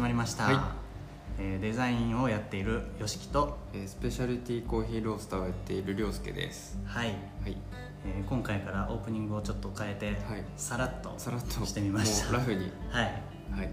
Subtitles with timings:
[0.00, 0.54] 始まりました、はい。
[1.38, 6.78] えーデザインをやっているよしきとえースペシャルティーコーヒーロースターをやっているりょうすけです。
[6.86, 7.56] はい、はい。
[8.06, 10.44] えー今回からオープニングをちょっと変えて、はい。
[10.56, 11.66] さらっとさらっと。
[11.66, 12.32] してみました。
[12.32, 12.72] ラフに。
[12.88, 13.70] はい、はい。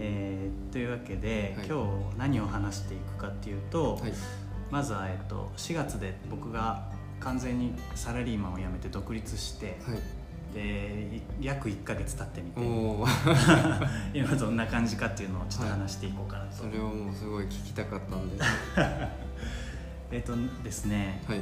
[0.00, 1.66] えーというわけで、はい。
[1.68, 4.12] 今日何を話していくかっていうと、はい。
[4.68, 6.88] まずは、えっと、4月で僕が
[7.20, 10.21] 完全にサラリーマンを辞めて独立して、はい
[10.52, 11.08] で
[11.40, 12.60] い約1ヶ月経ってみて。
[14.14, 18.42] 今どんな感じかっていうのをちょっと話していこうかなと、それをもうすごい聞きたかったんで。
[18.42, 19.10] は
[20.12, 21.22] えっとですね。
[21.28, 21.40] い。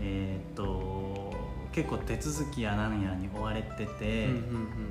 [0.00, 1.32] えーっと
[1.74, 4.28] 結構手続きやなんやに追われてて、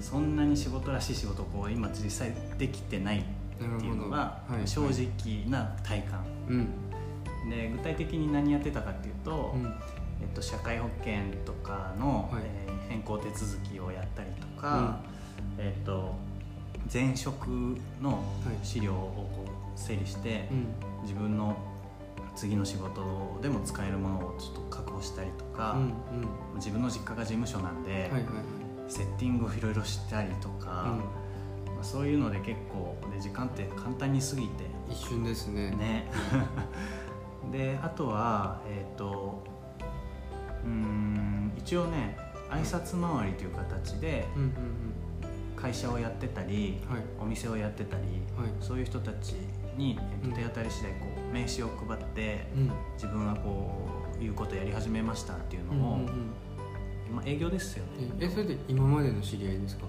[0.02, 3.24] そんなに仕事らしい仕事をこう今実際できてないっ
[3.80, 7.50] ていうのが正直な体感、うん。
[7.50, 9.64] で具体的に何やってたかっていうと、うん。
[10.22, 11.14] えっと、社会保険
[11.46, 12.44] とかの、はい。
[12.44, 15.00] えー変更手続きをやったりとか、
[15.58, 16.16] えっと、
[16.92, 17.48] 前職
[18.02, 18.24] の
[18.64, 20.68] 資料をこう整理して、うん。
[21.04, 21.58] 自分の
[22.36, 26.56] 次の仕事でも使えるものをちょっと確保したりとか、うんうん。
[26.56, 28.24] 自分の実家が事務所なんで、はいはいはい。
[28.88, 30.98] セッティングをいろいろしたりとか、
[31.68, 34.64] まあ、そういうので結構で時間って簡単に過ぎて。
[34.66, 35.72] うん一瞬ですね。
[35.72, 36.08] ね。
[37.52, 39.44] であとはえっ、と
[40.64, 42.18] うーん一応ね
[42.54, 44.26] 挨拶回りという形で
[45.56, 46.78] 会社をやってたり
[47.20, 48.04] お店をやってたり
[48.38, 48.52] はい。
[48.60, 49.36] そういう人たち
[49.78, 52.72] に、えと手当たり次第こう名刺を配ってうん。
[52.96, 53.88] 自分はこ
[54.20, 55.98] ういうことやり始めましたっていううんのを、
[57.14, 58.12] まあ、営業ですよね。
[58.20, 59.86] ええそれで今までの知り合いですか？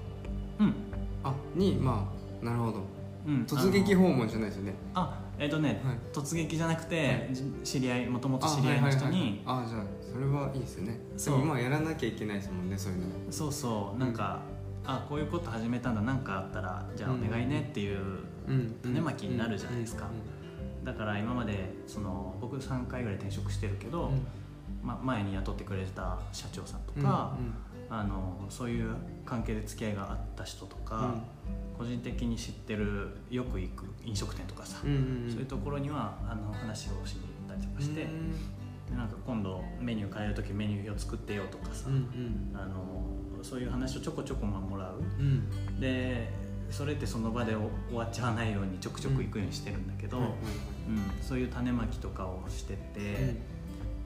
[0.60, 0.74] うん、
[1.22, 2.08] あにま
[2.42, 2.82] あなるほど。
[3.26, 4.74] うん、突撃訪問じゃないですよね。
[4.94, 5.96] あえっ、とね、はい。
[6.12, 7.28] 突撃じゃなくて、はい。
[7.32, 9.66] じ知り合いもともと知り合いの人にあ,、はいはい。
[9.66, 9.82] あじゃあ
[10.12, 11.40] それはいいですよねそう。
[11.40, 13.04] 今やらなきゃいけないですもんねそういうの。
[13.30, 13.98] そうそう。
[13.98, 14.40] なんか、
[14.86, 17.98] あこういうこと始めたんだ何かあったらじゃあお願いねっていう、
[18.46, 18.76] うん。
[18.82, 20.06] 種まきになるじゃないですか。
[20.06, 20.84] うん。
[20.84, 24.10] だから今までその僕3回ぐらい転職してるけど、
[24.82, 27.02] ま、前に雇ってくれた社長さんとうん。
[27.02, 27.36] か、
[28.00, 28.94] あのそういう
[29.24, 31.14] 関係で付き合いがあった人とか、
[31.78, 35.30] 個人的に知ってるよく行く飲食店とかさ、うんうんうん。
[35.30, 42.50] そういうところにはあの話をしに行ったりとかして、でなんか今度メニュー変える時メニューを作ってよとかさ、うんうん。
[42.54, 43.04] あの
[43.42, 44.98] そういう話をちょこちょこまあもらう。
[44.98, 45.80] うん。
[45.80, 46.32] で
[46.70, 50.38] それってその場で終わっちゃわないようにちょくちょく行くようにしてるんだけど、はいはい
[50.88, 53.36] うんそういう種まきとかをしてて、はい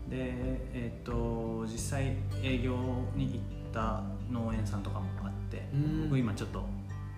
[0.08, 0.32] で、
[0.72, 2.76] えっと実際営業
[3.14, 6.02] に行った農園さんとかもあって、うん。
[6.04, 6.64] 僕今ちょっと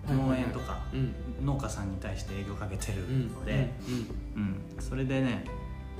[0.07, 1.45] 農園とかうん。
[1.45, 3.27] 農家さんに対して営業かけてるうん。
[3.29, 3.71] ので、
[4.35, 4.61] うん。
[4.79, 5.45] それでね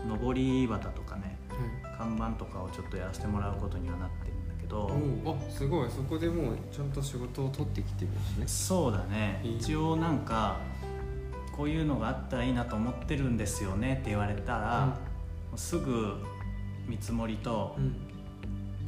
[0.08, 1.38] 上り旗とかね
[1.98, 4.90] 看板とかをちょっとやらせてもらうことにはなってるんだけど、
[5.24, 5.90] おあすごい。
[5.90, 8.48] そこでもうちゃんと仕事を取ってきてるんですね。
[8.48, 9.42] そうだね。
[9.44, 10.58] 一応なんか
[11.56, 14.98] こういうのがあったらいいなと思ってるんですよねって言われたら、
[15.56, 16.16] すぐ
[16.88, 17.96] 見積もりとうん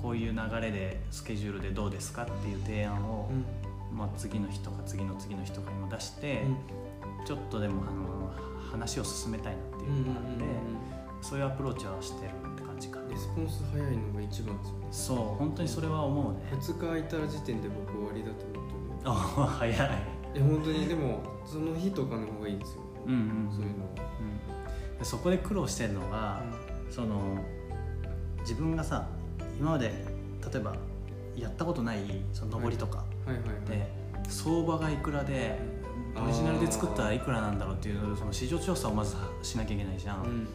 [0.03, 3.29] こういう流れでスケジュールでどうですかっていう提案を、
[3.89, 6.43] まあ、次の日とか次の次の日とかにも出して、
[7.25, 10.43] ちょっとでもあの話を進めたいなっていうのがあって、
[11.21, 14.87] そういうアプローチはしてるって感じかレスポンス早いのが一番ですよね。
[14.91, 16.39] そう本当にそれは思うね。
[16.51, 18.73] 2日空いたら時点で僕終わりだと思って
[19.05, 19.09] る。
[19.09, 19.13] あ
[19.57, 19.77] 早い。
[19.77, 23.91] いや本当にでもその日とかの方がいいですようんうんそういうのは。
[24.91, 24.97] うん。
[24.97, 26.43] でそこで苦労してるのが、
[26.89, 27.37] その
[28.41, 29.07] 自分がさ
[29.59, 30.75] 今まで例えば
[31.35, 31.99] やったことない
[32.33, 33.03] その上りとか
[33.67, 33.87] で、
[34.29, 35.57] 相場がいくらで
[36.15, 40.47] オリジナルで作ったらいくらなんだろうっていうその市場調査をまずしなきゃいけないじゃん、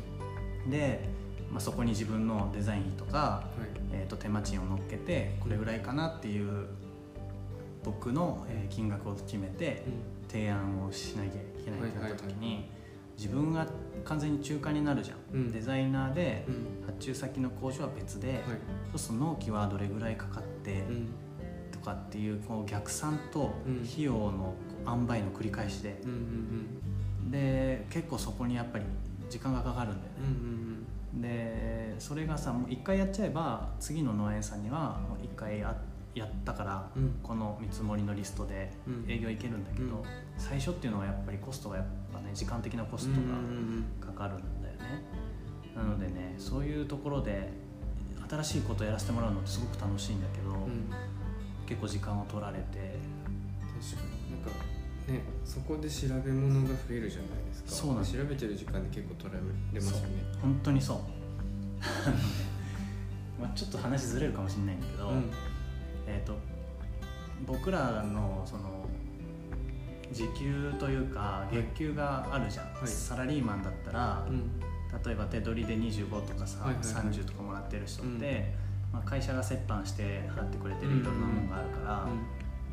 [0.64, 0.70] うん。
[0.70, 1.08] で、
[1.50, 3.78] まあ、そこに自分のデザイン費とか、はい。
[3.92, 6.66] えー、と手間賃を乗っけてこれぐらいかなっていう
[7.84, 9.82] 僕のえー金額を決めて
[10.28, 12.70] 提案をしなきゃいけないってなった時に
[13.18, 13.66] 自分が
[14.04, 15.52] 完全に中間になるじゃん、うん。
[15.52, 16.86] デザイナーでうん。
[16.86, 18.40] 発注先の工場は別で、はい。
[18.92, 21.08] そうすると納期はどれぐらいかかってうん。
[21.72, 23.84] とかっていうこう逆算とうん。
[23.84, 24.54] 費用の
[24.86, 26.00] 塩梅の繰り返しで。
[26.04, 26.66] うんうん
[27.30, 28.84] で結構そこにやっぱり
[29.28, 30.18] 時間がかかるんだよね。
[30.20, 30.30] うんう
[31.18, 35.76] んでそれがさもう1回やっちゃえば次の農園さんにはもう1回や
[36.14, 37.18] やったからうん。
[37.22, 39.04] この見積もりのリストでうん。
[39.10, 40.02] 営業いけるんだけど、うん。
[40.38, 41.90] 最初っていうのはやっぱりコストがやっぱ
[42.28, 45.02] ね時間的なコストうんがかかるんだよね、
[45.74, 47.50] なのでねそういうところで
[48.28, 50.90] 新しいことをやらせてもらうのってすごく楽しいんだけど、うん。
[51.66, 52.62] 結構時間を取られて。
[52.62, 54.32] 確かに。
[54.32, 54.50] なんか
[55.08, 57.70] ねそこで調べ物が増えるじゃないですか。
[57.70, 58.16] そうなんです。
[58.18, 60.22] 調べてる時間で結構取られますよね。
[60.42, 60.98] 本当にそう。
[63.40, 65.30] まあちょっと話ずれるかもしれないんだけど、うん。
[66.06, 66.36] えー、と
[67.46, 68.86] 僕らのその
[70.12, 72.86] 時給というか月給があるじゃん、はい。
[72.86, 74.60] サラリーマンだったら、うん。
[75.04, 76.94] 例えば手取りで25とかさ、はいはいはい。
[77.12, 78.10] 30とかもらってる人って、
[78.90, 78.94] うん。
[78.94, 82.06] まあ、会社が折半して払ってくれてるいろんなものがあるから、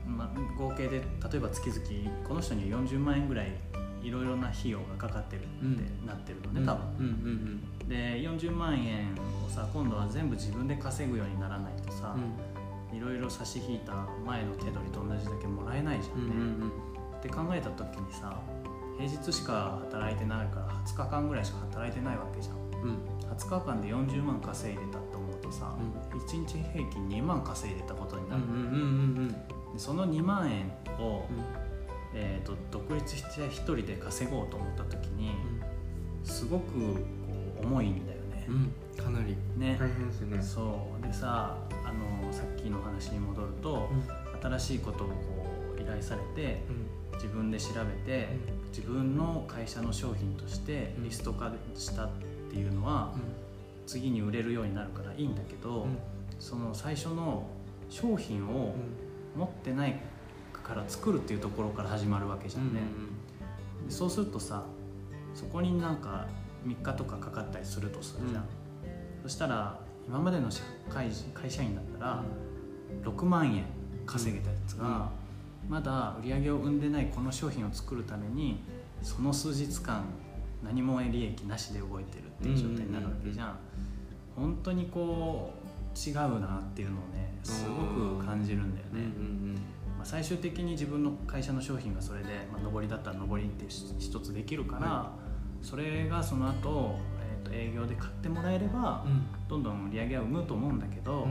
[0.07, 3.51] まあ、合計で例えば月々この人に40万円ぐらい
[4.01, 6.65] いろいろな費用がかかってるってなってるのね、うん。
[6.65, 6.85] 多分。
[6.99, 7.05] うん。
[7.81, 7.89] うん。
[7.89, 9.13] で40万円
[9.45, 12.97] をさ今度は全部自分で稼ぐようにならないとさうん。
[12.97, 16.35] いろいろ差し引いた前の手取りと同じだけもらえないじゃうんんね。
[16.35, 16.71] うん
[17.25, 18.39] って考えた時にさ
[18.97, 22.55] 平日しか働いてないから20日間ぐらいしか働いてないわけじゃん。
[22.55, 22.89] うん。
[22.89, 25.75] うん20日間で40万稼いでたって思うとさ、
[26.11, 28.43] 1日平均2万稼いでたことになる、
[29.77, 30.71] その2万円
[31.03, 31.25] を、
[32.13, 35.31] えー、と独立して1人で稼ごうと思った時に
[36.23, 36.79] すごくこ
[37.61, 38.45] う重いんだよね。
[38.47, 39.03] うん。
[39.03, 39.35] かなり。
[39.57, 39.75] ね。
[39.77, 40.41] 大変ですね。
[40.41, 41.05] そう。
[41.05, 43.89] でさあのさっきの話に戻ると、
[44.41, 45.13] 新しいことをこ
[45.77, 46.63] う依頼されて
[47.15, 48.29] 自分で調べて、
[48.69, 52.09] 自分の会社の商品としてリスト化したっ
[52.49, 53.13] ていうのは、
[53.85, 55.87] 次に売れるようになるからいいんだけど、
[56.39, 57.47] その最初の
[57.89, 58.75] 商品を
[59.35, 59.99] 持ってない
[60.63, 62.81] から作るっていうところから始まるわけじゃんね、
[63.85, 64.63] でそうするとさ
[65.33, 66.27] そこになんか
[66.65, 68.49] 3日とかかかったりするとするじゃん、うん。
[69.23, 72.23] そしたら今までの社会人会社員だったら
[73.03, 73.65] 6万円
[74.05, 75.09] 稼げたやつが、
[75.69, 78.59] まだ売り上げを生んでないこの商品を作るために
[79.01, 80.05] その数日間
[80.63, 83.57] 何も利益なしで動いてるっていう状態になるわけじゃん,、
[84.35, 85.65] 本当にこう
[85.97, 89.11] 違うなっていうのをねすごく感じるんだよね、
[89.97, 93.65] まあ、最終的に自分の会社の商品がそれで、まあ、上りだったら上りって
[93.99, 95.13] 一つできるから、は
[95.61, 96.95] それがその後、
[97.43, 99.03] えー、と営業で買ってもらえれば、
[99.47, 101.27] どんどん売り上げは生むと思うんだけど、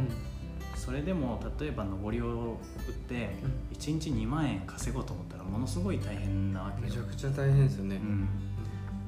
[0.84, 3.31] それでも例えば上りを売って
[3.72, 6.88] 1日2万円稼ごうと思ったらものすごい大変なわけよ。
[6.88, 7.96] めちゃ、くちゃ大変ですよね。
[7.96, 8.28] うん、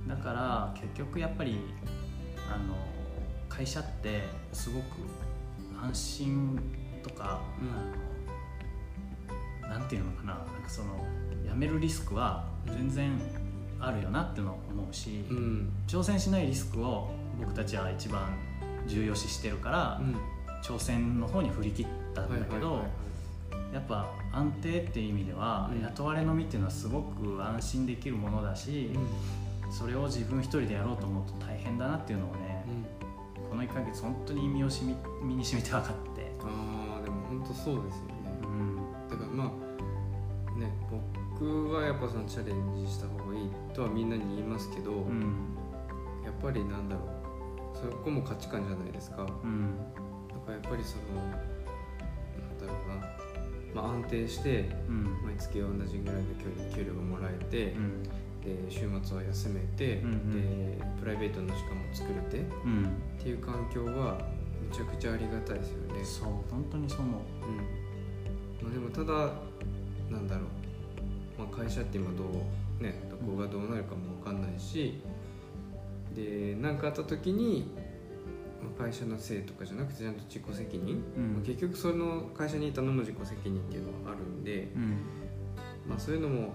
[0.09, 1.59] だから結局やっぱり
[2.51, 2.75] あの
[3.51, 4.23] 会社って
[4.55, 4.85] すごく
[5.83, 6.59] 安心
[7.03, 7.43] とか、
[9.63, 11.05] あのなんていうのかななんかその
[11.47, 13.21] 辞めるリスクは全然
[13.79, 15.71] あるよなってのを思うし、うん。
[15.87, 18.35] 挑戦しないリスクを僕たちは一番
[18.87, 20.36] 重要視してるから、うん
[20.67, 22.85] 挑戦の方に振り切ったんだけど、
[23.73, 25.83] やっぱ安定っていう意味では、うん。
[25.83, 28.91] 雇われの身っていうのはすごく安心できるものだし、
[29.71, 32.65] それを自分一人でやろうと思うと大変だなっていうのをね、
[33.49, 38.15] この1ヶ月本当に身をしみ身に染みて分かって、ああでも本当そうですよね。
[38.43, 38.77] うん。
[39.09, 40.73] だからまあね
[41.39, 45.55] 僕はやっぱそのチャレンジした方がいいとはみんなに言いますけど、うん。
[46.25, 49.23] やっぱりなんだろうそこも価値観じゃないですか。
[49.23, 49.77] うん。
[49.99, 50.06] ら
[50.53, 55.05] やっぱりそのなんだろうな、まあ、安定してうん。
[55.25, 58.03] 毎月同じぐらいの給料給料がもらえて、うん。
[58.03, 58.11] で
[58.71, 60.79] 週末は休めて、うんうん。
[60.79, 62.89] でプライベートの時間も作れてっうん。
[63.23, 64.19] ていう環境は
[64.69, 66.05] めちゃくちゃありがたいですよね。
[66.05, 67.21] そう本当にそう思う。
[67.49, 67.57] うん。
[68.67, 69.33] まあ、でもただ
[70.11, 75.01] なんだろう、まあ、会社って今どうねどこがどうなるかも分かんないし
[76.15, 77.86] で何かあった時に、まあ、
[78.79, 81.33] 会社のせいとかじゃなくてちゃんと自己責任、うん。
[81.35, 84.97] まあ結局その会社にいたのも自己責任っていうのはあるんで、うん。
[85.89, 86.55] まあ、そういうのも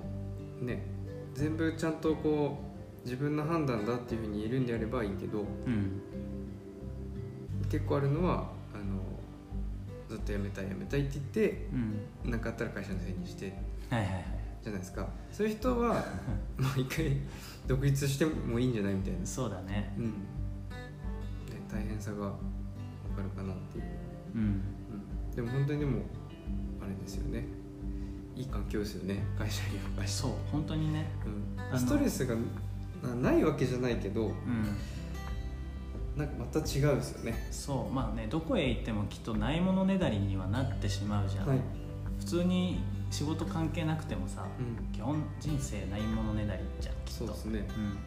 [0.61, 0.83] ね
[1.33, 2.59] 全部ちゃんとこ
[3.03, 6.01] う自分の判断だっていうふうに言えるんであればいいけどうん。
[7.69, 9.01] 結構あるのはあの
[10.09, 12.31] ずっと辞めたい辞めたいって言ってうん。
[12.31, 13.53] 何かあったら会社のせいにして
[13.89, 14.25] はいはいはい。
[14.63, 15.07] じゃないですか。
[15.31, 16.05] そういう人は
[16.57, 17.17] まあ一回
[17.67, 19.93] 独立してもいいんじゃないみたいな、そうだね。
[19.97, 20.05] うん。
[20.05, 20.11] ね、
[21.71, 22.33] 大変さが分か
[23.23, 23.83] るかなっていう、
[24.35, 24.41] うん。
[24.41, 26.01] うん、でも本当にでも
[26.81, 27.45] あれですよね。
[28.35, 29.23] いい環境ですよね。
[29.37, 31.09] 会社には会社そう本当にね。
[31.71, 32.35] うん、ストレスが
[33.03, 34.77] なないわけじゃないけどうん。
[36.15, 37.47] なんかまた違うですよね。
[37.51, 37.93] そう。
[37.93, 41.59] まあねどこへ行ってもきっとないものねだりにはなってしまうじゃん、はい、
[42.19, 47.11] 普通に仕事関係なくてもさうん、基本人生ないものねだりじゃんきっと。
[47.11, 47.67] そうですね。
[47.77, 47.97] うん、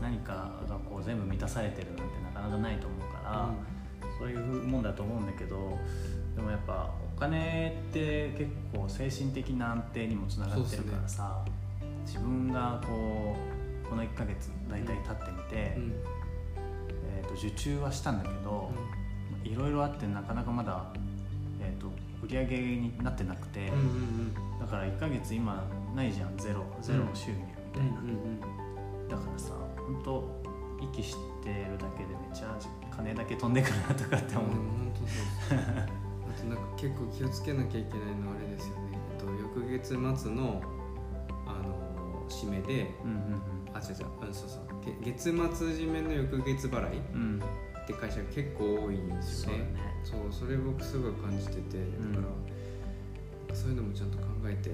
[0.00, 3.50] 何かがこう全部満たされてるなんてなかなかないと思うから、
[4.18, 5.78] そういうもんだと思うんだけど
[6.36, 11.44] でもやっぱお金って結構精神的な安定にもつながってるからさ、
[12.06, 13.36] 自分がこ
[13.86, 15.92] うこの1ヶ月大体経ってみて、うん。
[17.14, 18.70] えー、と受注はしたんだけど、
[19.44, 20.86] いろいろあってなかなかまだ、
[21.60, 21.88] えー、と
[22.22, 28.10] 売り上げになってなくて、うんうんだから1ヶ月今ないじゃんゼロゼロ収入みたいな、うんう
[29.06, 29.08] ん。
[29.08, 29.54] だからさ
[29.86, 30.42] 本当
[30.80, 32.58] 息してるだけでめっちゃ
[32.90, 40.62] 金だけ飛んでくるなとかって思う、うん本当そうですあとなんか結構気をつけなきゃいけないのはあれですよね、えっと、翌月末の
[41.46, 43.42] ああの締めでうんうん
[43.74, 45.02] あ違う違ううんそうそう。
[45.02, 47.42] げ月末締めの翌月払いうんうん
[47.82, 49.74] って会社が結構多いんですよね。
[50.04, 52.26] そうだねそれ僕すごい感じててだか
[53.48, 54.70] ら、そういうのもちゃんと考えて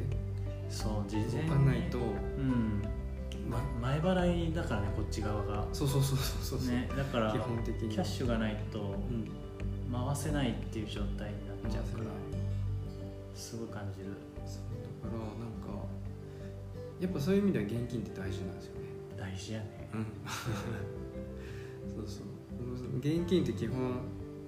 [0.68, 1.48] そう事前に。
[1.48, 2.82] 動かないと、うん、
[3.48, 5.66] ま、前払いだからねこっち側が。
[5.72, 7.88] そうそうそうそうそう、ねだから基本的に。
[7.88, 9.28] キャッシュがないとうん。
[9.90, 12.04] 回せないっていう状態になっちゃうから。
[13.34, 14.08] すごい感じる。
[14.44, 14.62] そう。
[15.02, 15.28] だからなん
[15.62, 15.84] か
[17.00, 18.88] やっぱそういう意味では現金って大事なんですよね。
[19.16, 19.88] 大事やね。
[19.94, 20.06] うん。
[21.96, 22.98] そうそう。
[22.98, 23.78] 現金って基本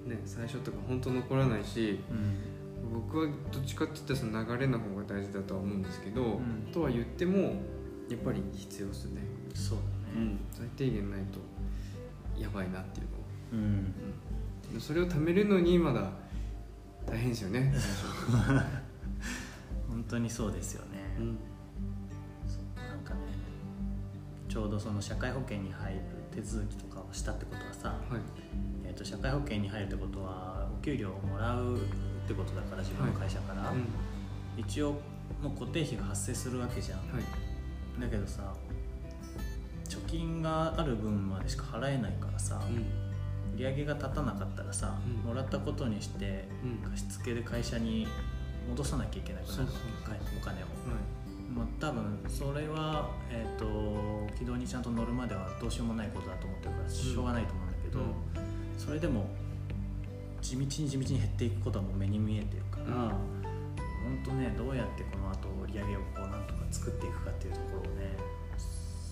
[0.07, 2.61] ね最初とか本当残らないしうん。
[2.93, 6.69] 僕はどっちかって言ったらその流れの方が大事だとは思うんですけど、ん。
[6.73, 7.55] とは言っても
[8.11, 9.23] やっぱり必要ですね、
[9.55, 9.79] そう
[10.15, 10.37] だね。
[10.51, 11.39] 最低限ないと
[12.37, 13.21] やばいなっていうのを
[13.53, 13.95] うん。
[14.75, 16.11] でそれを貯めるのにまだ
[17.07, 17.73] 大変ですよね。
[19.89, 21.39] 本当にそうですよね、うん。
[22.77, 23.21] なんかね
[24.49, 26.01] ちょうどその社会保険に入る
[26.33, 27.99] 手続きとかをしたってことはさ、はい。
[28.85, 31.81] えー、と社会保険に入るってことはお給料をもらうっ
[32.27, 33.87] てことだから自分の会社から、うん。
[34.57, 35.01] 一応
[35.41, 37.50] もう固定費が発生するわけじゃん、はい
[38.01, 38.55] だけどさ
[39.89, 42.77] 貯金がある分までしか払えないからさ、うん。
[43.57, 45.29] 売り上げが立たなかったらさ、うん。
[45.29, 46.91] もらったことにしてうん。
[46.91, 48.07] 貸付で会社に
[48.69, 49.75] 戻さなきゃいけなくなるそうそう
[50.09, 50.67] かお金を、は
[51.53, 58.01] まあ、多分それは、えー、と軌道にちゃんと乗るまではどうしようもないことだと思ってるからしょうがないと思うんだけど、
[58.79, 59.27] それでも
[60.41, 62.20] 地道に地道に減っていくことはもう目に
[64.25, 68.17] 当ねどうやってこの後売り上げをこうなんとか作っていくかっていうところをね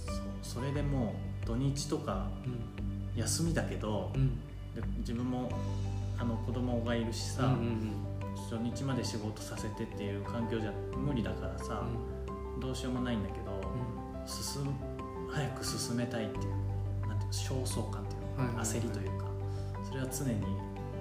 [0.07, 2.29] そうそれでもう土日とか
[3.17, 4.37] 休みだけど、うん。
[4.75, 5.51] で自分も
[6.19, 7.93] あの子供がいるしさ、うんうん
[8.51, 11.83] 初日まで仕事させてっていう環境じゃ無理だからさ、
[12.61, 13.61] どうしようもないんだけど、
[14.25, 14.73] 進む
[15.29, 18.65] 早く進めたいっていうなんていうの焦燥感っていうの、はいはいはい。
[18.65, 19.27] 焦りというか
[19.87, 20.41] それは常に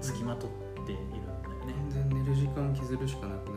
[0.01, 0.49] つきまとっ
[0.85, 3.56] ているんだよね、全然寝る時間削るしかなくな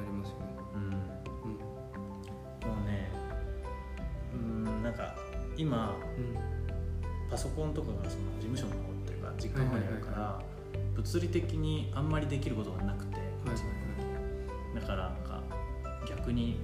[5.68, 5.96] か今
[7.30, 10.40] パソコンとかがその事務所の方というか実家の方にあるから、
[10.94, 13.58] 物理的にあんまりできることがなくて、はいはい
[14.74, 15.42] だからなんか
[16.08, 16.60] 逆に、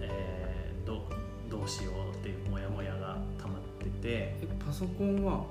[0.00, 1.08] えーど
[1.48, 3.90] どうしようっていうモヤモヤが溜まってて。
[4.02, 5.44] えパソコンは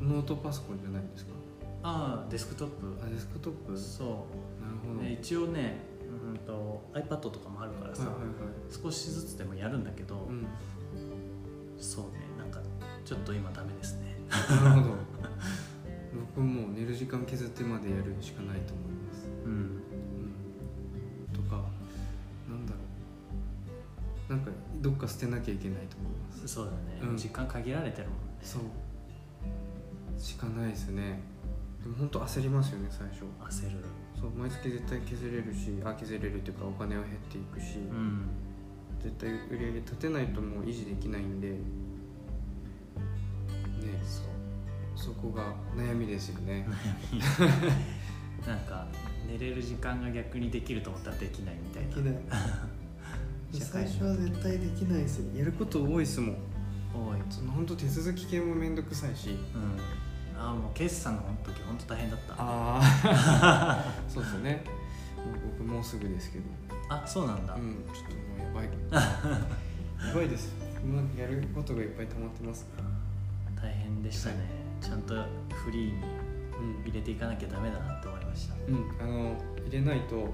[0.00, 1.32] あのノートパソコンじゃないんですか？
[1.82, 2.68] ああデスクトッ
[3.04, 3.72] あデスクトップ？
[3.72, 5.08] なるプそほど。
[5.08, 5.95] 一応ね、うん、
[6.46, 8.32] と iPad とかもあるからさ、はいはいはい。
[8.70, 10.46] 少しずつでもやるんだけど、うん。
[11.78, 12.60] そうねなんか
[13.04, 14.16] ちょっと今ダメですね。
[14.28, 14.94] なるほど。
[16.34, 19.52] 僕もう寝る時間削ってまでやるしかないと思います、うん。
[19.52, 21.62] うん、とか
[22.48, 22.78] なんだろ
[24.28, 24.32] う。
[24.32, 24.50] なんか
[24.80, 26.48] どっか捨てなきゃいけないと思います。
[26.48, 27.16] そうだね、うん。
[27.16, 28.38] 時間限られてるもんね。
[28.42, 28.62] そう。
[30.18, 31.20] しかないですね
[31.86, 33.22] でも本当焦りますよね最初。
[33.62, 33.76] 焦る。
[34.20, 38.26] そう毎月絶対削れるしあ削れるっていうかお金は減っていくし、うん。
[39.00, 41.50] 絶対売り上げ立てないともう維持できないんで。
[41.50, 41.56] ね。
[44.04, 44.24] そう。
[44.96, 46.66] そこが悩みですよね。
[48.44, 48.88] なんか
[49.28, 52.10] 寝れる時間が逆にできると思ったらできないみたいな。
[52.10, 52.22] ない。
[53.52, 55.38] 社会最初は絶対できないですよ。
[55.38, 56.36] やること多いですもん。
[56.92, 57.18] 多い。
[57.30, 59.30] その本当手続き系もめんどくさいし。
[59.30, 60.05] うん
[60.38, 64.64] ああもう決算の時本当大変だったあああ そうですよね。
[65.58, 66.44] 僕もうすぐですけど。
[67.04, 68.14] そうなんだ、うんちょっと
[68.44, 68.68] もうやばい。
[70.08, 70.54] やばいです。
[70.84, 72.66] もうやることがいっぱい溜まってます。
[73.60, 74.36] 大変でしたね、
[74.80, 75.14] ちゃんと
[75.64, 76.02] フリーに
[76.58, 78.54] うん入れていかなきゃダメだなって思いました。
[78.54, 80.32] うんあの入れないと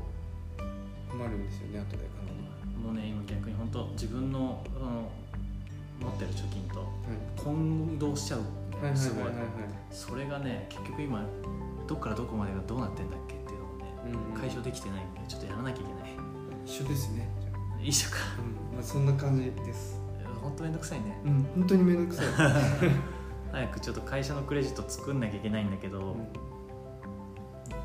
[1.08, 5.10] 困るんですよね後でかなりもうね今逆に本当自分のあの
[6.00, 6.86] 持ってる貯金とは
[7.36, 8.61] 混同しちゃう、いはい
[8.96, 9.50] すごいはいはいはい。
[9.90, 11.24] それがね結局今
[11.86, 14.40] どっからどこまでがどうなってんだっけっていうのをねうんうん。
[14.40, 16.16] 解消できてないんでちょっとやらなきゃいけない。
[16.64, 17.28] 一緒ですね。
[17.40, 18.16] じゃあいいじゃんか。
[18.70, 18.76] うん。
[18.76, 20.00] まあそんな感じです。
[20.42, 21.20] 本当めんどくさいね。
[21.24, 21.42] うん。
[21.54, 22.26] 本当にめんどくさい。
[23.52, 26.26] 早くちょっと会社のクレジット作んなきゃいけないんだけど、うん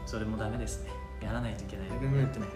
[0.06, 0.92] それもダメですね。
[1.22, 1.90] やらないといけない。
[1.90, 2.50] やらないとやってない。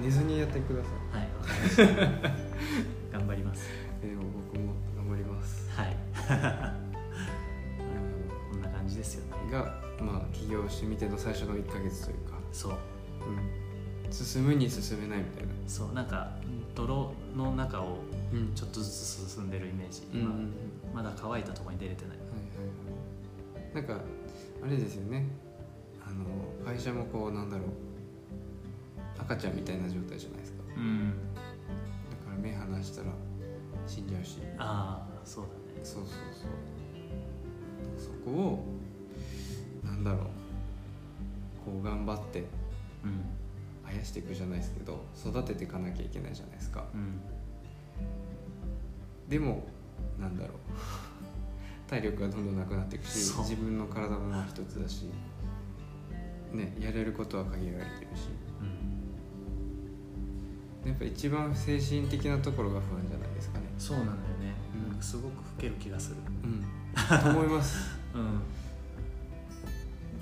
[0.00, 1.84] 寝ずにやってください。
[1.84, 2.08] はい
[3.12, 3.68] 頑張ります。
[4.02, 5.68] えー僕も頑張ります。
[5.76, 6.83] はい
[9.04, 9.52] ですよね。
[9.52, 12.72] がまあ起業してみての最初の1ヶ月というか、そう。
[12.72, 15.52] うん、進むに進めないみたいな。
[15.66, 16.32] そうなんか
[16.74, 17.98] 泥の中を
[18.32, 18.54] うん。
[18.54, 20.52] ちょっとずつ進んでるイメージ、うんうんうん。
[20.92, 22.16] 今まだ乾いたところに出れてない。
[22.16, 22.32] はいは
[23.54, 23.74] いはい。
[23.74, 24.04] なんか
[24.64, 25.26] あれですよね。
[26.06, 26.24] あの
[26.64, 27.66] 会社もこうなんだろう。
[29.18, 30.64] 赤ちゃんみたいな状態じゃないですか。
[30.76, 31.14] うん。
[32.42, 33.08] だか話したら
[33.86, 34.38] 死んじゃうし。
[34.58, 35.80] ああそうだね。
[35.84, 36.74] そうそうそう。
[37.96, 38.73] そこを
[44.14, 46.84] していくじゃないですけど育てていかなきゃいけないじゃないですか。
[46.94, 47.20] うん。
[49.28, 49.66] でも
[50.20, 50.56] なんだろう。
[51.90, 55.10] 体力がどんどんなくなっていくし自分の体もまあ一つだし
[56.52, 58.28] ねやれることは限られてるし。
[60.84, 60.90] うん。
[60.90, 63.64] やっぱ一番精神的なところが不安じゃないですかね。
[63.78, 64.54] そうなんだよね、
[64.94, 65.02] うん。
[65.02, 66.16] すごく老ける気がする。
[66.44, 66.62] うん。
[66.94, 67.98] と思います。
[68.14, 68.40] うん。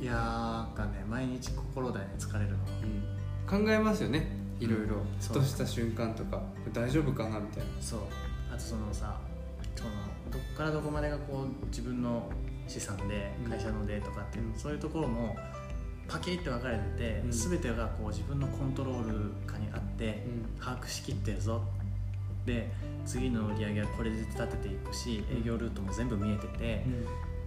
[0.03, 2.71] いやーなんかね毎日心だよね疲れるのは。
[2.83, 3.22] うん
[3.53, 4.27] 考えますよね。
[4.59, 4.97] いろいろ。
[4.97, 4.99] う。
[5.01, 6.41] んふとした瞬間とか。
[6.73, 7.39] 大丈夫かな？
[7.39, 7.71] みたいな。
[7.83, 8.01] そう。
[8.51, 9.21] あとそのさ
[9.77, 9.91] その
[10.31, 12.31] どっからどこまでがこう自分の
[12.67, 13.51] 資産でうん。
[13.51, 14.59] 会社のでとかっていう、うん。
[14.59, 15.37] そういうところも
[16.09, 17.31] パキッて分かれてて、うん。
[17.31, 20.25] 全てがこう自分のコントロール下にあって、
[20.59, 21.63] 把握しきってるぞ。
[22.47, 22.73] で
[23.07, 26.85] 次の売り上げはこれで立てていくし営業ルートも全部見えてて、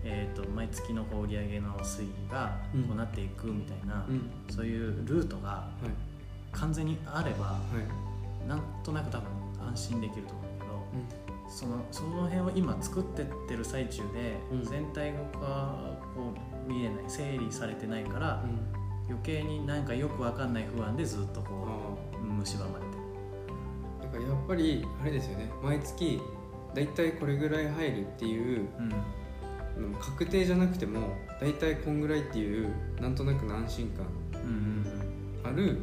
[0.08, 2.84] えー、と毎月のこう売り上げの推移がうん。
[2.84, 4.14] こうなっていくみたいな、うん。
[4.16, 5.90] うんそういうルートがはい。
[6.52, 7.60] 完全にあればは
[8.46, 8.48] い。
[8.48, 9.28] なんとなく多分
[9.68, 14.64] 安心できると思うけどそのその辺を今作ってってる最中で、うん。
[14.64, 15.20] 全体が
[16.16, 16.34] こ
[16.68, 19.12] う見えない整理されてないから、うん。
[19.14, 23.04] 余計になんかよくわかんない不安でずっとこあう蝕まれてる。
[24.02, 25.52] あだからやっぱりあれですよね。
[25.64, 26.22] 毎月
[26.74, 28.94] だいたいこれぐらい入るっていううん
[30.00, 32.70] 確定じゃなくてもだいたいこんぐらいっていう
[33.02, 34.06] なんとなくの安心感。
[35.44, 35.78] ある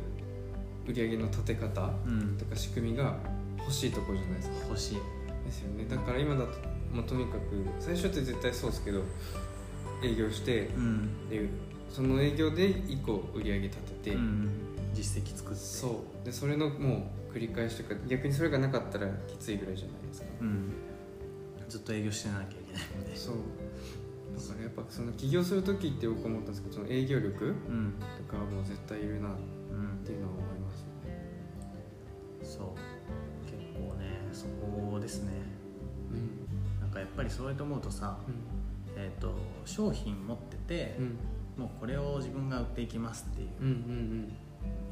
[0.87, 3.17] 売り上げの立て方とか仕組みが
[3.59, 4.57] 欲しいところじゃないですか。
[4.69, 4.97] 欲しい。
[5.45, 5.85] ですよね。
[5.89, 6.53] だから今だと、
[6.93, 7.41] まあ、とにかく
[7.79, 9.03] 最初って絶対そうですけど
[10.03, 10.71] 営業して
[11.89, 14.51] その営業で1個売り上げ立てて、うん
[14.95, 15.59] 実績作って。
[15.59, 16.25] そう。
[16.27, 20.27] でそれのもう繰り返しとか逆にそれがなかったらきついぐらいじゃないですか。
[20.41, 20.73] うん。
[21.67, 23.17] ずっと営業してなきゃいけないので。
[23.17, 23.37] そう
[24.35, 27.95] だからやっぱその起業する時って僕思ったんですけどその営業力うん。
[28.17, 29.33] とかはもう絶対いるなっ
[29.71, 30.87] うんていうのは思います。
[32.57, 32.67] そう。
[33.45, 35.33] 結構ねそこですね。
[36.11, 36.81] うん。
[36.81, 38.19] なんかやっぱりそうやって思うとさ、
[38.97, 41.19] えー、と商品持ってて、うん。
[41.57, 43.49] もうこれを自分が売っていきますっていう。
[43.61, 44.33] うんうん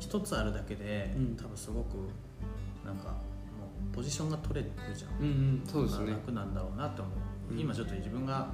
[0.00, 1.36] 一つあるだけで、うん。
[1.36, 1.96] 多分すごく
[2.84, 5.24] なんかもうポジションが取れるじゃん、うん。
[5.24, 5.62] うんうん。
[5.66, 6.12] そうですね。
[6.12, 7.10] 楽なんだろうなって思
[7.50, 7.58] う、うん。
[7.58, 8.48] 今ちょっと自分が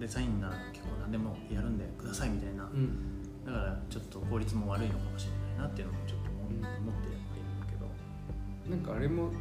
[0.00, 3.44] デザインなら結構何でもやるんでくださいみたいな、うん。
[3.44, 6.92] だからちょっと効率も悪いのかもしれないなっていうのもちょっと思,、ってはいるん
[7.60, 8.76] だけど。
[8.76, 9.34] なんかあれもね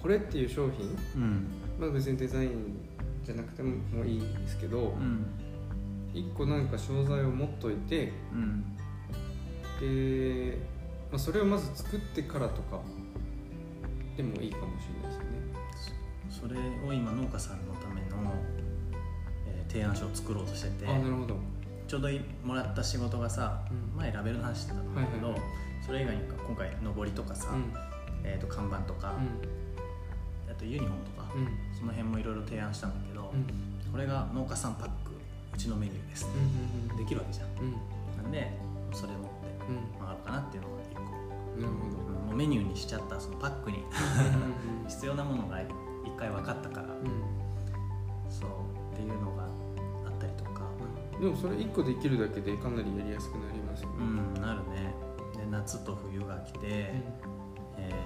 [0.00, 1.46] これっていう商品うん。
[1.78, 2.78] まあ別にデザイン
[3.22, 5.26] じゃなくてもいいんですけどうん。
[6.12, 8.76] 一個なんか商材を持っといてうん。
[9.80, 10.58] で、
[11.10, 12.80] まあ、それをまず作ってからとか
[14.16, 16.58] でもいいかもしれないですよね。
[16.58, 17.97] それを今農家さんのため
[18.28, 18.34] の、
[19.46, 21.36] えー提案書を作ろうとしててあなるほど。
[21.86, 23.96] ちょうどいもらった仕事がさ、うん。
[23.96, 25.42] 前ラベルの話してたんだけど、はいはい
[25.86, 27.72] それ以外に今回上りとかさ、うん。
[28.24, 29.14] えー、と看板とか、
[30.50, 31.48] あとユニフォームとか、うん。
[31.78, 33.92] その辺もいろいろ提案したんだけど、うん。
[33.92, 35.12] これが農家さんパック
[35.54, 37.48] うちのメニューです、うんできるわけじゃん。
[37.60, 37.72] うん。
[38.22, 38.50] なんで
[38.92, 39.28] それ持って
[39.68, 40.06] うん。
[40.06, 41.00] 回るかなっていうのが一個。
[41.60, 43.78] なるもうメニューにしちゃったそのパックに。
[43.78, 43.84] ど
[44.88, 45.68] 必要なものが一
[46.18, 46.88] 回分かったから
[51.20, 54.94] でもそれ1個できるだけでかなりやりやすくなりますようねんなるね。
[55.36, 56.92] で夏と冬が来て、え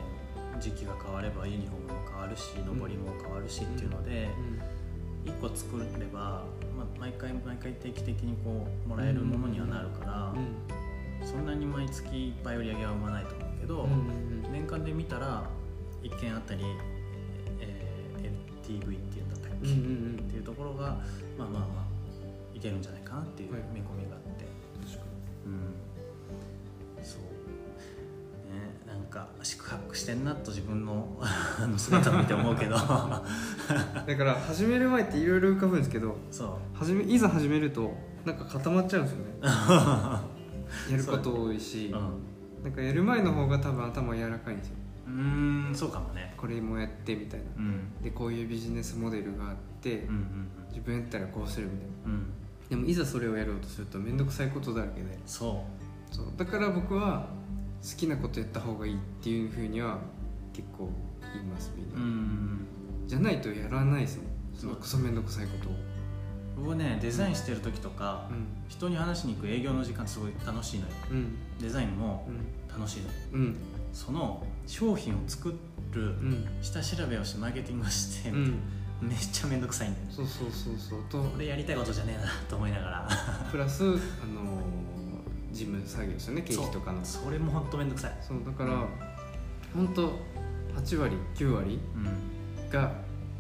[0.09, 0.13] ー
[0.61, 4.29] 時期が変わればユニフォームも変わるし上りも変わるしっていうので、
[5.25, 6.45] 1個作れば、
[6.77, 10.35] まあ、毎回毎回定期的にこうもらえるものにはなるから、
[11.27, 13.89] そんなに毎月いっぱい売り上げは生まないと思うけど、
[14.53, 15.45] 年間で見たら
[16.05, 16.63] 1件あたり、
[17.59, 21.01] えー LTV っていうんだったっけ、っていうところが
[21.37, 21.92] まあまあまあ
[22.63, 23.63] いけるんじゃないかなっていうはい。
[23.75, 24.45] 見込みがあって、
[25.47, 25.75] うん。
[27.05, 27.23] そう。
[28.55, 28.79] ね。
[28.87, 31.05] なんか宿泊してんなと自分の
[31.77, 32.77] 姿を見て思うけど。
[32.79, 36.77] だから始める前っていろいろ浮かぶんですけどそう。
[36.79, 37.93] 始めいざ始めると
[38.25, 39.25] なんか固まっちゃうんですよね。
[39.43, 41.97] やること多いし、う。
[41.97, 42.63] ん。
[42.63, 44.77] なんかやる前の方が多分頭柔らかいんですよ。
[45.09, 46.33] うーんそうかもね。
[46.37, 47.47] これもやってみたいな。
[47.57, 48.01] うん。
[48.01, 51.93] でこういうビジネスモデルがあって、うんうん自分やったらこうするみたいな。
[52.07, 52.42] うんうん
[52.73, 55.19] でもいざそれをやろうとすると面倒くさいことだらけで。
[55.27, 55.63] そ
[56.11, 56.27] そう。
[56.39, 57.29] だから僕は
[57.83, 59.99] 好きなことやった方がいいっていうふうには
[60.55, 60.89] 結構
[61.35, 62.67] 言いますみんううな、ん。
[63.07, 64.27] じゃないとやらないですもん。
[64.57, 65.73] そのクソ面倒くさいことを。
[66.65, 68.47] 僕ねデザインしてる時とか、うん。
[68.71, 70.93] 人に話しに行く営業の時間すごい楽しいのよ。
[71.11, 71.37] うん。
[71.61, 72.75] デザインもうん。
[72.75, 73.57] 楽しいのうん。
[73.93, 75.55] その商品を作
[75.91, 76.49] るうん。
[76.63, 78.61] 下調べをしてマーケティングをして、うん
[79.09, 80.13] めっちゃ面倒くさいんだよね。
[80.13, 81.03] そうそうそうそう。
[81.11, 83.09] とこれやりたいことじゃねえなと思いながら。
[83.51, 83.99] プラスあの
[85.51, 87.05] 事務作業ですよね経費とかの。
[87.05, 88.17] それも本当面倒くさい。
[88.23, 88.87] そうだから
[89.75, 90.19] 本当
[90.77, 91.99] 8割9割う
[92.67, 92.71] ん。
[92.71, 92.81] が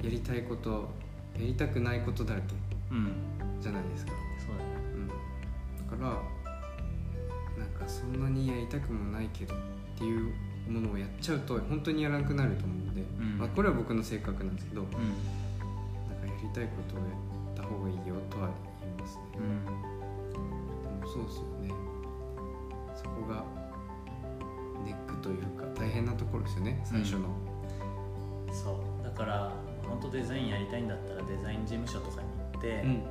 [0.03, 0.91] やりたいこと
[1.35, 2.55] やりたくないことだらけ
[2.91, 3.13] うん。
[3.61, 4.13] じゃないですか、
[4.45, 4.71] そうだね。
[4.97, 6.03] うん、だか
[7.57, 9.59] らなんかそんなにやりたくもないけどっ
[9.97, 10.35] ていう
[10.69, 13.39] ものをやっちゃうと本当にやらなくなると思うので、うん。
[13.39, 14.83] まあ、これは僕の性格なんですけど。
[14.83, 14.89] うん
[16.53, 19.65] たいことをやった方がいいよとは言いますね、うん。
[19.65, 21.75] でもそうですよね。
[22.95, 23.45] そこが
[24.85, 27.29] ネックというか大変なところですよね最初の、
[28.53, 29.05] そう。
[29.05, 29.53] だから
[29.87, 33.03] 本当デザインやりたいんだったらデザイン事務所とかに行って、うん。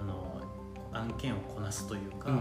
[0.00, 0.40] あの
[0.92, 2.32] 案件をこなすというか、う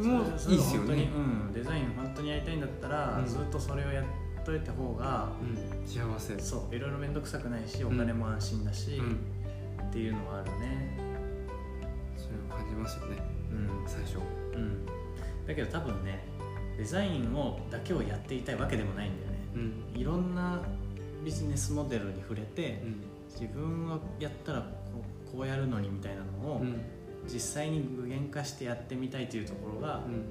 [0.00, 0.06] ん。
[0.06, 1.10] もういいですよね。
[1.14, 1.18] う
[1.50, 3.26] ん、デザイン本当にやりたいんだったら、うん。
[3.26, 4.04] ずっとそれをやっ
[4.44, 6.38] といた方が、うん、幸せ。
[6.38, 6.74] そう。
[6.74, 9.18] いろいろ面倒くさくないしおうん金も安心だし、うん、
[9.92, 10.96] っていうのはあるね。
[12.16, 13.18] それを感じますよね。
[13.52, 13.86] うん。
[13.86, 14.16] 最初。
[14.54, 14.86] うん。
[15.46, 16.24] だけど多分ね
[16.78, 19.38] デザインをだけをやっていたいわけでもないんだよね。
[19.94, 20.00] うん。
[20.00, 20.62] いろんな
[21.22, 23.04] ビジネスモデルに触れてうん。
[23.28, 24.66] 自分がやったらこ
[25.28, 26.80] うこうやるのにみたいなのを、うん。
[27.30, 30.24] 実際に具現化してやってみたいというところがうん。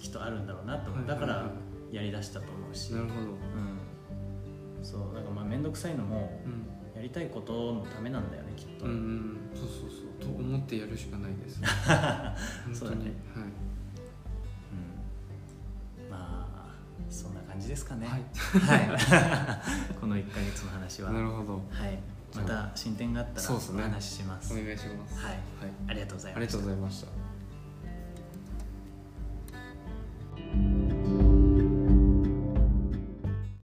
[0.00, 1.50] きっとあるんだろうなと思う、だから
[1.90, 3.20] やりだしたと思うし、なるほど。
[3.22, 3.24] う
[4.80, 6.52] ん、そうだからまあ面倒くさいのもうん。
[6.52, 6.75] や
[7.06, 9.38] りたいことのためなんだよねきっと、うんうん。
[9.54, 10.06] そうそうそう。
[10.20, 11.60] と思ってやるしかないです。
[12.78, 13.12] そうだね。
[13.34, 13.44] 本
[16.02, 16.10] うん。
[16.10, 16.74] まあ
[17.08, 18.06] そんな感じですかね。
[18.06, 18.22] はい。
[18.60, 19.94] はい。
[20.00, 21.12] この1か月の話は。
[21.12, 21.54] なるほど。
[21.70, 21.98] はい。
[22.34, 24.52] また進展があったらお話しします。
[24.52, 25.18] お願いします。
[25.18, 25.30] はい。
[25.30, 25.40] はい。
[25.88, 27.25] ありがとうございありがとうましたございました